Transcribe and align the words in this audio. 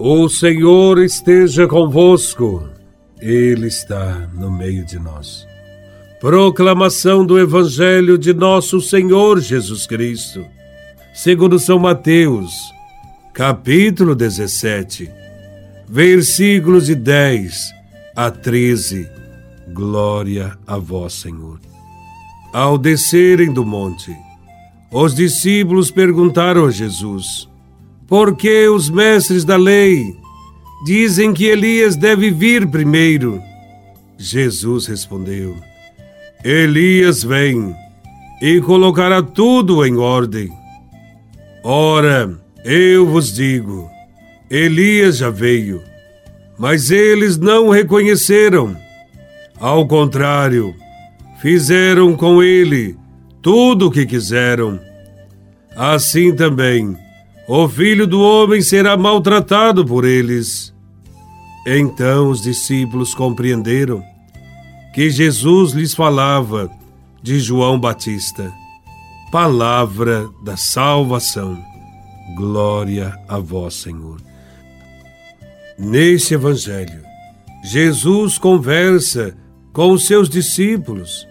O 0.00 0.28
Senhor 0.28 1.02
esteja 1.02 1.66
convosco, 1.66 2.68
Ele 3.20 3.66
está 3.66 4.28
no 4.32 4.48
meio 4.48 4.84
de 4.84 4.96
nós. 4.96 5.44
Proclamação 6.20 7.26
do 7.26 7.36
Evangelho 7.36 8.16
de 8.16 8.32
Nosso 8.32 8.80
Senhor 8.80 9.40
Jesus 9.40 9.88
Cristo, 9.88 10.46
segundo 11.12 11.58
São 11.58 11.80
Mateus, 11.80 12.52
capítulo 13.34 14.14
17, 14.14 15.10
versículos 15.88 16.86
de 16.86 16.94
10 16.94 17.74
a 18.14 18.30
13. 18.30 19.04
Glória 19.72 20.56
a 20.64 20.78
Vós, 20.78 21.14
Senhor. 21.14 21.58
Ao 22.52 22.78
descerem 22.78 23.52
do 23.52 23.66
monte, 23.66 24.16
os 24.92 25.12
discípulos 25.12 25.90
perguntaram 25.90 26.66
a 26.66 26.70
Jesus 26.70 27.48
porque 28.08 28.66
os 28.66 28.88
mestres 28.88 29.44
da 29.44 29.56
lei 29.56 30.16
dizem 30.84 31.34
que 31.34 31.44
Elias 31.44 31.94
deve 31.94 32.30
vir 32.30 32.66
primeiro. 32.66 33.40
Jesus 34.16 34.86
respondeu: 34.86 35.54
Elias 36.42 37.22
vem 37.22 37.76
e 38.40 38.60
colocará 38.62 39.22
tudo 39.22 39.84
em 39.84 39.96
ordem. 39.96 40.50
Ora, 41.62 42.34
eu 42.64 43.06
vos 43.06 43.32
digo: 43.34 43.88
Elias 44.50 45.18
já 45.18 45.28
veio, 45.28 45.82
mas 46.58 46.90
eles 46.90 47.36
não 47.36 47.68
o 47.68 47.70
reconheceram. 47.70 48.74
Ao 49.60 49.86
contrário, 49.86 50.74
fizeram 51.42 52.16
com 52.16 52.42
ele 52.42 52.96
tudo 53.42 53.88
o 53.88 53.90
que 53.90 54.06
quiseram. 54.06 54.80
Assim 55.76 56.34
também, 56.34 56.96
o 57.48 57.66
filho 57.66 58.06
do 58.06 58.20
homem 58.20 58.60
será 58.60 58.94
maltratado 58.94 59.82
por 59.82 60.04
eles. 60.04 60.74
Então 61.66 62.28
os 62.28 62.42
discípulos 62.42 63.14
compreenderam 63.14 64.04
que 64.94 65.08
Jesus 65.08 65.72
lhes 65.72 65.94
falava 65.94 66.70
de 67.22 67.40
João 67.40 67.80
Batista, 67.80 68.52
palavra 69.32 70.28
da 70.44 70.58
salvação. 70.58 71.58
Glória 72.36 73.18
a 73.26 73.38
vós, 73.38 73.74
Senhor. 73.76 74.20
Neste 75.78 76.34
Evangelho, 76.34 77.02
Jesus 77.64 78.36
conversa 78.36 79.34
com 79.72 79.90
os 79.92 80.06
seus 80.06 80.28
discípulos, 80.28 81.26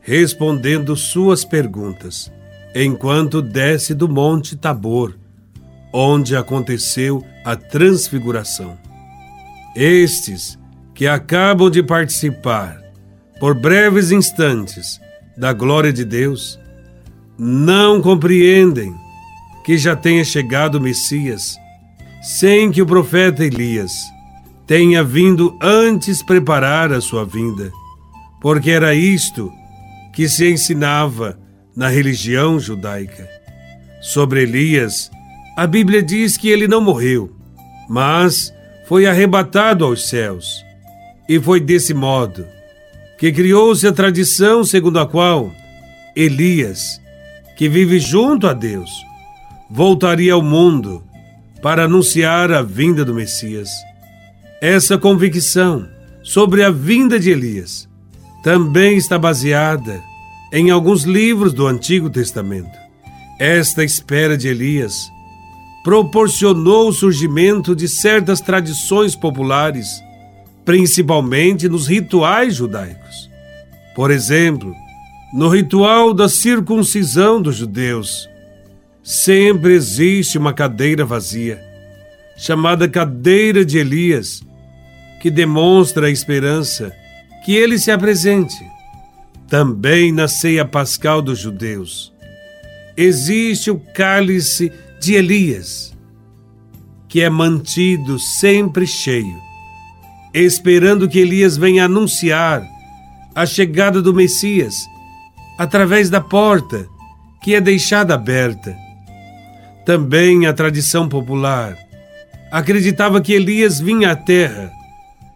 respondendo 0.00 0.96
suas 0.96 1.44
perguntas, 1.44 2.30
enquanto 2.74 3.40
desce 3.40 3.94
do 3.94 4.08
Monte 4.08 4.56
Tabor 4.56 5.19
onde 5.92 6.36
aconteceu 6.36 7.24
a 7.44 7.56
transfiguração. 7.56 8.78
Estes 9.74 10.58
que 10.94 11.06
acabam 11.06 11.70
de 11.70 11.82
participar, 11.82 12.80
por 13.38 13.54
breves 13.54 14.10
instantes, 14.10 15.00
da 15.36 15.52
glória 15.52 15.92
de 15.92 16.04
Deus, 16.04 16.58
não 17.38 18.02
compreendem 18.02 18.94
que 19.64 19.78
já 19.78 19.96
tenha 19.96 20.24
chegado 20.24 20.76
o 20.76 20.80
Messias, 20.80 21.56
sem 22.22 22.70
que 22.70 22.82
o 22.82 22.86
profeta 22.86 23.44
Elias 23.44 23.92
tenha 24.66 25.02
vindo 25.02 25.56
antes 25.60 26.22
preparar 26.22 26.92
a 26.92 27.00
sua 27.00 27.24
vinda, 27.24 27.72
porque 28.40 28.70
era 28.70 28.94
isto 28.94 29.50
que 30.12 30.28
se 30.28 30.50
ensinava 30.50 31.38
na 31.74 31.88
religião 31.88 32.60
judaica. 32.60 33.28
Sobre 34.02 34.42
Elias, 34.42 35.10
a 35.60 35.66
Bíblia 35.66 36.02
diz 36.02 36.38
que 36.38 36.48
ele 36.48 36.66
não 36.66 36.80
morreu, 36.80 37.36
mas 37.86 38.50
foi 38.86 39.04
arrebatado 39.04 39.84
aos 39.84 40.08
céus. 40.08 40.64
E 41.28 41.38
foi 41.38 41.60
desse 41.60 41.92
modo 41.92 42.46
que 43.18 43.30
criou-se 43.30 43.86
a 43.86 43.92
tradição 43.92 44.64
segundo 44.64 44.98
a 44.98 45.06
qual 45.06 45.52
Elias, 46.16 46.98
que 47.58 47.68
vive 47.68 47.98
junto 47.98 48.46
a 48.46 48.54
Deus, 48.54 48.88
voltaria 49.70 50.32
ao 50.32 50.40
mundo 50.40 51.04
para 51.60 51.84
anunciar 51.84 52.50
a 52.50 52.62
vinda 52.62 53.04
do 53.04 53.12
Messias. 53.12 53.68
Essa 54.62 54.96
convicção 54.96 55.86
sobre 56.22 56.64
a 56.64 56.70
vinda 56.70 57.20
de 57.20 57.32
Elias 57.32 57.86
também 58.42 58.96
está 58.96 59.18
baseada 59.18 60.00
em 60.54 60.70
alguns 60.70 61.02
livros 61.02 61.52
do 61.52 61.66
Antigo 61.66 62.08
Testamento. 62.08 62.78
Esta 63.38 63.84
espera 63.84 64.38
de 64.38 64.48
Elias 64.48 65.10
proporcionou 65.82 66.88
o 66.88 66.92
surgimento 66.92 67.74
de 67.74 67.88
certas 67.88 68.40
tradições 68.40 69.16
populares, 69.16 70.02
principalmente 70.64 71.68
nos 71.68 71.86
rituais 71.86 72.54
judaicos. 72.54 73.30
Por 73.94 74.10
exemplo, 74.10 74.74
no 75.32 75.48
ritual 75.48 76.12
da 76.12 76.28
circuncisão 76.28 77.40
dos 77.40 77.56
judeus, 77.56 78.28
sempre 79.02 79.72
existe 79.72 80.36
uma 80.36 80.52
cadeira 80.52 81.04
vazia, 81.04 81.60
chamada 82.36 82.88
cadeira 82.88 83.64
de 83.64 83.78
Elias, 83.78 84.42
que 85.20 85.30
demonstra 85.30 86.06
a 86.06 86.10
esperança 86.10 86.92
que 87.44 87.54
ele 87.54 87.78
se 87.78 87.90
apresente. 87.90 88.56
Também 89.48 90.12
na 90.12 90.28
ceia 90.28 90.64
pascal 90.64 91.20
dos 91.20 91.38
judeus, 91.38 92.12
existe 92.96 93.70
o 93.70 93.78
cálice 93.78 94.72
de 95.00 95.14
Elias, 95.14 95.96
que 97.08 97.22
é 97.22 97.30
mantido 97.30 98.18
sempre 98.18 98.86
cheio, 98.86 99.40
esperando 100.34 101.08
que 101.08 101.18
Elias 101.18 101.56
venha 101.56 101.86
anunciar 101.86 102.62
a 103.34 103.46
chegada 103.46 104.02
do 104.02 104.12
Messias 104.12 104.74
através 105.58 106.10
da 106.10 106.20
porta 106.20 106.86
que 107.42 107.54
é 107.54 107.60
deixada 107.62 108.14
aberta. 108.14 108.76
Também 109.86 110.46
a 110.46 110.52
tradição 110.52 111.08
popular 111.08 111.78
acreditava 112.52 113.22
que 113.22 113.32
Elias 113.32 113.80
vinha 113.80 114.10
à 114.10 114.16
terra 114.16 114.70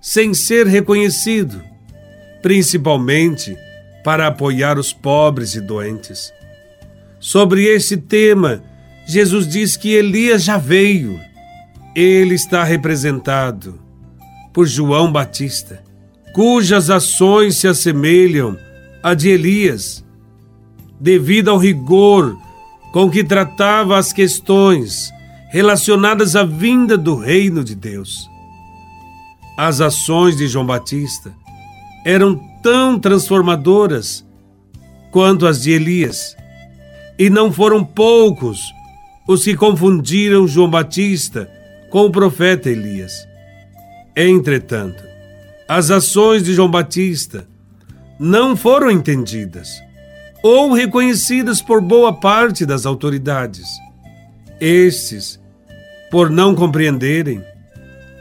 sem 0.00 0.34
ser 0.34 0.66
reconhecido, 0.66 1.62
principalmente 2.42 3.56
para 4.02 4.26
apoiar 4.26 4.76
os 4.76 4.92
pobres 4.92 5.54
e 5.54 5.60
doentes. 5.60 6.32
Sobre 7.20 7.66
esse 7.66 7.96
tema, 7.96 8.60
Jesus 9.06 9.46
diz 9.46 9.76
que 9.76 9.90
Elias 9.90 10.44
já 10.44 10.56
veio. 10.56 11.20
Ele 11.94 12.34
está 12.34 12.64
representado 12.64 13.78
por 14.52 14.66
João 14.66 15.10
Batista, 15.10 15.82
cujas 16.34 16.90
ações 16.90 17.56
se 17.56 17.68
assemelham 17.68 18.56
à 19.02 19.14
de 19.14 19.28
Elias, 19.28 20.04
devido 21.00 21.50
ao 21.50 21.58
rigor 21.58 22.38
com 22.92 23.10
que 23.10 23.24
tratava 23.24 23.98
as 23.98 24.12
questões 24.12 25.10
relacionadas 25.50 26.36
à 26.36 26.44
vinda 26.44 26.96
do 26.96 27.16
reino 27.16 27.64
de 27.64 27.74
Deus. 27.74 28.30
As 29.56 29.80
ações 29.80 30.36
de 30.36 30.46
João 30.46 30.64
Batista 30.64 31.34
eram 32.04 32.40
tão 32.62 32.98
transformadoras 32.98 34.24
quanto 35.10 35.46
as 35.46 35.62
de 35.62 35.72
Elias, 35.72 36.34
e 37.18 37.28
não 37.28 37.52
foram 37.52 37.84
poucos 37.84 38.72
os 39.32 39.44
que 39.44 39.56
confundiram 39.56 40.46
João 40.46 40.68
Batista 40.68 41.50
com 41.90 42.04
o 42.04 42.10
profeta 42.10 42.68
Elias. 42.68 43.12
Entretanto, 44.14 45.02
as 45.66 45.90
ações 45.90 46.42
de 46.42 46.52
João 46.52 46.70
Batista 46.70 47.48
não 48.20 48.54
foram 48.54 48.90
entendidas 48.90 49.68
ou 50.42 50.72
reconhecidas 50.72 51.62
por 51.62 51.80
boa 51.80 52.12
parte 52.12 52.66
das 52.66 52.84
autoridades. 52.84 53.66
Estes, 54.60 55.40
por 56.10 56.28
não 56.28 56.54
compreenderem, 56.54 57.42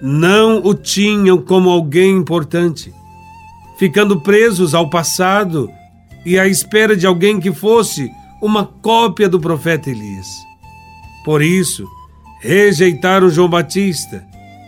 não 0.00 0.64
o 0.64 0.74
tinham 0.74 1.38
como 1.38 1.70
alguém 1.70 2.16
importante, 2.16 2.94
ficando 3.78 4.20
presos 4.20 4.74
ao 4.74 4.88
passado 4.88 5.68
e 6.24 6.38
à 6.38 6.46
espera 6.46 6.96
de 6.96 7.06
alguém 7.06 7.40
que 7.40 7.52
fosse 7.52 8.10
uma 8.40 8.64
cópia 8.64 9.28
do 9.28 9.40
profeta 9.40 9.90
Elias. 9.90 10.49
Por 11.24 11.42
isso, 11.42 11.86
rejeitaram 12.40 13.30
João 13.30 13.48
Batista 13.48 14.24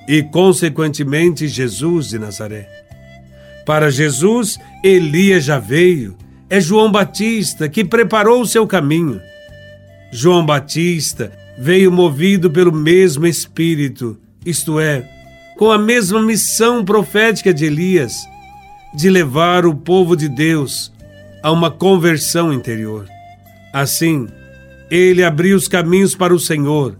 e, 0.06 0.22
consequentemente, 0.22 1.48
Jesus 1.48 2.08
de 2.08 2.18
Nazaré. 2.18 2.68
Para 3.64 3.90
Jesus, 3.90 4.58
Elias 4.82 5.44
já 5.44 5.58
veio. 5.58 6.16
É 6.50 6.60
João 6.60 6.90
Batista 6.90 7.68
que 7.68 7.84
preparou 7.84 8.42
o 8.42 8.46
seu 8.46 8.66
caminho. 8.66 9.20
João 10.10 10.44
Batista 10.44 11.32
veio 11.56 11.90
movido 11.90 12.50
pelo 12.50 12.72
mesmo 12.72 13.26
Espírito, 13.26 14.18
isto 14.44 14.78
é, 14.78 15.08
com 15.56 15.70
a 15.70 15.78
mesma 15.78 16.20
missão 16.20 16.84
profética 16.84 17.54
de 17.54 17.64
Elias, 17.64 18.26
de 18.94 19.08
levar 19.08 19.64
o 19.64 19.74
povo 19.74 20.14
de 20.14 20.28
Deus 20.28 20.92
a 21.42 21.50
uma 21.50 21.70
conversão 21.70 22.52
interior. 22.52 23.06
Assim, 23.72 24.28
ele 24.94 25.24
abriu 25.24 25.56
os 25.56 25.68
caminhos 25.68 26.14
para 26.14 26.34
o 26.34 26.38
Senhor 26.38 26.98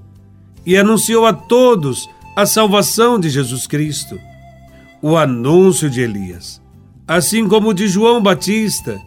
e 0.65 0.79
anunciou 0.79 1.27
a 1.27 1.33
todos 1.35 2.09
a 2.35 2.47
salvação 2.47 3.21
de 3.21 3.29
Jesus 3.29 3.67
Cristo, 3.67 4.19
o 5.03 5.15
anúncio 5.15 5.91
de 5.91 6.01
Elias, 6.01 6.59
assim 7.07 7.47
como 7.47 7.69
o 7.69 7.75
de 7.75 7.87
João 7.89 8.23
Batista, 8.23 8.99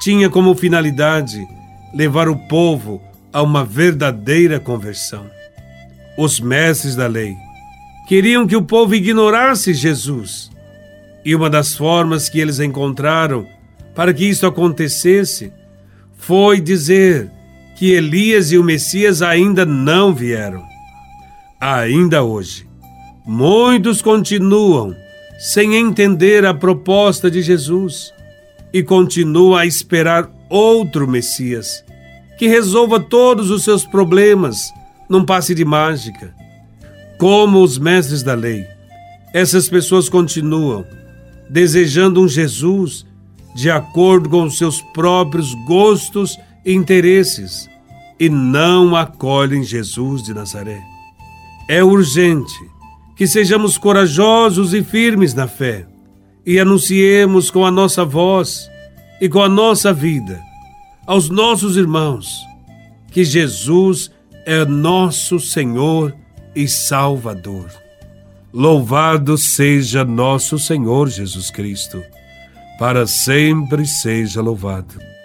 tinha 0.00 0.30
como 0.30 0.54
finalidade 0.54 1.46
levar 1.92 2.26
o 2.26 2.36
povo 2.48 3.02
a 3.30 3.42
uma 3.42 3.62
verdadeira 3.62 4.58
conversão. 4.58 5.26
Os 6.16 6.40
mestres 6.40 6.96
da 6.96 7.06
lei 7.06 7.34
queriam 8.08 8.46
que 8.46 8.56
o 8.56 8.62
povo 8.62 8.94
ignorasse 8.94 9.74
Jesus. 9.74 10.50
E 11.22 11.34
uma 11.34 11.50
das 11.50 11.76
formas 11.76 12.30
que 12.30 12.40
eles 12.40 12.60
encontraram 12.60 13.46
para 13.94 14.14
que 14.14 14.24
isso 14.24 14.46
acontecesse 14.46 15.52
foi 16.16 16.60
dizer 16.60 17.30
que 17.76 17.92
Elias 17.92 18.52
e 18.52 18.58
o 18.58 18.64
Messias 18.64 19.22
ainda 19.22 19.66
não 19.66 20.14
vieram. 20.14 20.64
Ainda 21.60 22.22
hoje, 22.22 22.66
muitos 23.26 24.00
continuam 24.00 24.94
sem 25.38 25.76
entender 25.76 26.44
a 26.46 26.54
proposta 26.54 27.30
de 27.30 27.42
Jesus 27.42 28.12
e 28.72 28.82
continuam 28.82 29.54
a 29.54 29.66
esperar 29.66 30.30
outro 30.48 31.06
Messias 31.06 31.84
que 32.38 32.48
resolva 32.48 33.00
todos 33.00 33.50
os 33.50 33.64
seus 33.64 33.84
problemas 33.84 34.72
num 35.08 35.24
passe 35.24 35.54
de 35.54 35.64
mágica. 35.64 36.34
Como 37.18 37.62
os 37.62 37.78
mestres 37.78 38.22
da 38.22 38.34
lei, 38.34 38.66
essas 39.32 39.68
pessoas 39.68 40.08
continuam 40.08 40.84
desejando 41.48 42.20
um 42.20 42.28
Jesus 42.28 43.06
de 43.54 43.70
acordo 43.70 44.28
com 44.28 44.44
os 44.44 44.58
seus 44.58 44.82
próprios 44.92 45.54
gostos 45.66 46.38
interesses 46.66 47.70
e 48.18 48.28
não 48.28 48.96
acolhem 48.96 49.62
Jesus 49.62 50.22
de 50.22 50.34
Nazaré. 50.34 50.82
É 51.68 51.82
urgente 51.84 52.54
que 53.16 53.26
sejamos 53.26 53.78
corajosos 53.78 54.74
e 54.74 54.82
firmes 54.82 55.32
na 55.32 55.46
fé 55.46 55.86
e 56.44 56.58
anunciemos 56.58 57.50
com 57.50 57.64
a 57.64 57.70
nossa 57.70 58.04
voz 58.04 58.68
e 59.20 59.28
com 59.28 59.42
a 59.42 59.48
nossa 59.48 59.92
vida 59.92 60.42
aos 61.06 61.30
nossos 61.30 61.76
irmãos 61.76 62.44
que 63.10 63.24
Jesus 63.24 64.10
é 64.44 64.64
nosso 64.64 65.40
Senhor 65.40 66.14
e 66.54 66.68
Salvador. 66.68 67.70
Louvado 68.52 69.38
seja 69.38 70.04
nosso 70.04 70.58
Senhor 70.58 71.08
Jesus 71.08 71.50
Cristo, 71.50 72.02
para 72.78 73.06
sempre 73.06 73.86
seja 73.86 74.40
louvado. 74.40 75.15